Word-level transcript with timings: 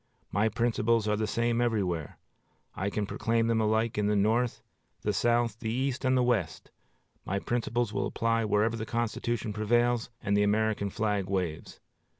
My 0.31 0.49
principles 0.49 1.07
are 1.07 1.15
the 1.15 1.27
same 1.27 1.61
everywhere. 1.61 2.17
I 2.73 2.89
can 2.89 3.05
proclaim 3.05 3.45
them 3.45 3.61
alike 3.61 3.99
in 3.99 4.07
the 4.07 4.15
North, 4.15 4.63
the 5.03 5.13
South, 5.13 5.59
the 5.59 5.69
East, 5.71 6.03
and 6.03 6.17
the 6.17 6.23
West. 6.23 6.71
My 7.23 7.37
principles 7.37 7.93
will 7.93 8.07
apply 8.07 8.43
wherever 8.45 8.75
the 8.75 8.87
Constitution 8.87 9.53
prevails 9.53 10.09
and 10.19 10.35
the 10.35 10.41
American 10.41 10.89
flag 10.89 11.29
waves. 11.29 11.79